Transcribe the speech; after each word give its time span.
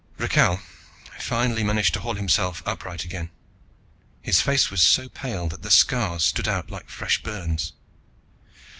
Rakhal 0.17 0.61
finally 1.19 1.63
managed 1.63 1.93
to 1.93 1.99
haul 1.99 2.15
himself 2.15 2.63
upright 2.65 3.03
again. 3.03 3.29
His 4.23 4.41
face 4.41 4.71
was 4.71 4.81
so 4.81 5.09
pale 5.09 5.47
that 5.49 5.61
the 5.61 5.69
scars 5.69 6.23
stood 6.23 6.47
out 6.47 6.71
like 6.71 6.89
fresh 6.89 7.21
burns. 7.21 7.73